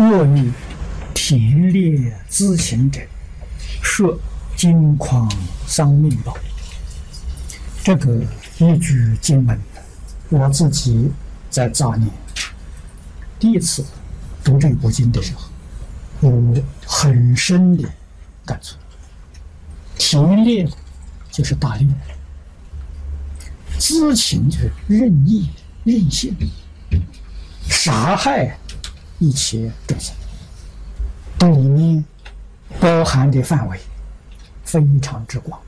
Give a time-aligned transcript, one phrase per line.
[0.00, 0.50] 若遇
[1.12, 3.02] 田猎资禽者，
[3.82, 4.18] 设
[4.56, 5.30] 金矿
[5.66, 6.34] 丧命报。
[7.84, 8.18] 这个
[8.56, 9.60] 一句经文，
[10.30, 11.10] 我自己
[11.50, 12.10] 在早年
[13.38, 13.84] 第一次
[14.42, 15.50] 读这部经的时候，
[16.22, 17.86] 有很深的
[18.46, 18.76] 感触。
[19.98, 20.66] 田猎
[21.30, 21.86] 就是打猎，
[23.78, 25.50] 资禽就是任意
[25.84, 26.34] 任性，
[27.68, 28.58] 杀害
[29.20, 30.12] 一切众生。
[31.38, 32.04] 这里面
[32.80, 33.78] 包含的范围
[34.64, 35.60] 非常之广，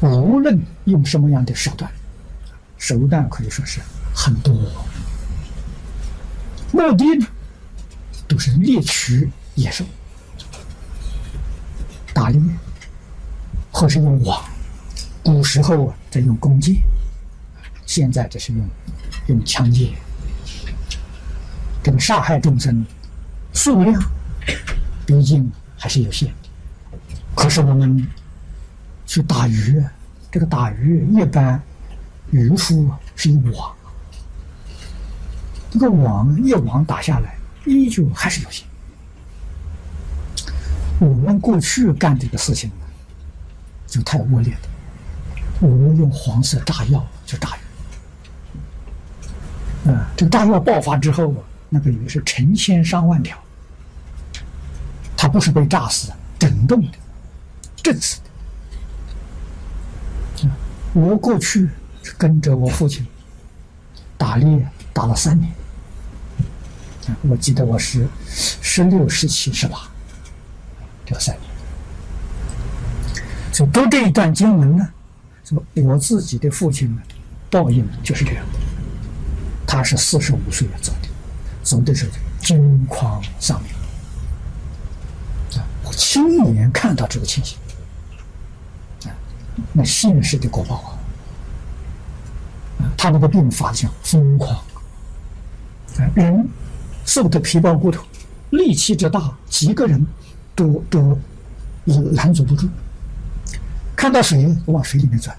[0.00, 1.90] 无论用什么样的手段，
[2.78, 3.80] 手段可以说是
[4.14, 4.54] 很多，
[6.72, 7.04] 目的
[8.26, 9.84] 都是猎取野兽、
[12.12, 12.40] 打猎，
[13.70, 14.42] 或是用网。
[15.22, 16.74] 古时候啊，在用弓箭，
[17.86, 18.68] 现在这是用
[19.28, 19.88] 用枪箭，
[21.82, 22.84] 这个杀害众生
[23.52, 24.02] 数量。
[25.04, 26.30] 毕竟还是有限，
[27.34, 28.06] 可是我们
[29.04, 29.84] 去打鱼，
[30.30, 31.60] 这个打鱼一般
[32.30, 33.74] 渔夫是一网，
[35.72, 37.34] 这个网一网打下来，
[37.66, 38.64] 依旧还是有限。
[41.00, 42.70] 我们过去干这个事情
[43.88, 44.60] 就太恶劣了，
[45.60, 47.50] 我们用黄色炸药去炸
[49.84, 51.34] 鱼，啊，这个炸药爆发之后，
[51.74, 53.34] 那个鱼是成千上万条。
[55.16, 56.98] 他不是被炸死的，整栋的，
[57.76, 58.20] 震死
[60.40, 60.50] 的。
[60.92, 61.70] 我过去
[62.18, 63.06] 跟着我父亲
[64.18, 65.50] 打猎，打了三年。
[67.22, 69.88] 我记得我是十六、十七、十八，
[71.06, 71.50] 这三年。
[73.52, 74.88] 所以读这一段经文呢，
[75.44, 77.02] 说我自己的父亲呢，
[77.48, 78.58] 报应就是这样的。
[79.66, 80.92] 他是四十五岁走，
[81.62, 83.70] 走的时候金矿丧命。
[85.94, 87.58] 亲眼看到这个情形，
[89.04, 89.12] 啊，
[89.74, 90.76] 那现实的果报
[92.78, 94.56] 啊，他那个病发的像疯狂，
[95.98, 96.48] 啊，人
[97.04, 98.02] 瘦的皮包骨头，
[98.50, 100.04] 力气之大，几个人
[100.54, 101.18] 都都
[102.14, 102.66] 拦阻不住。
[103.94, 105.36] 看到水就往水里面钻，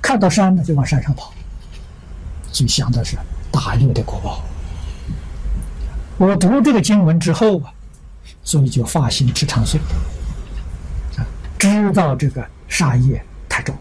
[0.00, 1.34] 看到山呢就往山上跑，
[2.52, 3.18] 就想的是
[3.50, 4.44] 打猎的果报。
[6.26, 7.72] 我读这个经文之后啊。
[8.44, 9.78] 所以就发心吃长寿，
[11.16, 11.22] 啊，
[11.58, 13.76] 知道这个杀业太重，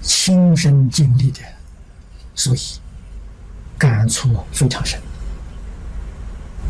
[0.00, 1.40] 亲身经历的，
[2.34, 2.58] 所以
[3.76, 4.98] 感触非常深。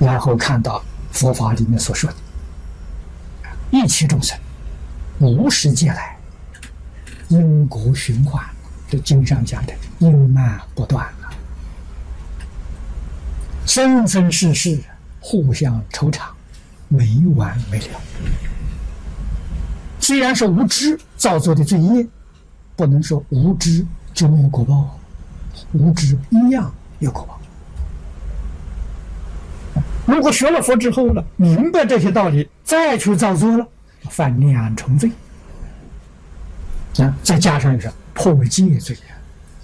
[0.01, 0.83] 然后看到
[1.13, 2.17] 佛法里面所说的，
[3.71, 4.37] 一切众生
[5.21, 6.17] 无始劫来
[7.29, 8.45] 因果循环，
[8.91, 11.07] 这经上讲的因蔓不断，
[13.69, 14.79] 生生世世
[15.21, 16.35] 互相酬偿。
[16.89, 18.01] 没完没了。
[20.01, 22.07] 虽然是无知造作的罪业，
[22.75, 23.85] 不能说无知
[24.15, 24.99] 就没有果报，
[25.75, 27.39] 无知一样有果报。
[30.07, 33.69] 如果学了佛之后了，明白这些道理，再去造作了，
[34.09, 35.11] 犯两重罪。
[36.97, 38.97] 啊，再加上一个破戒罪。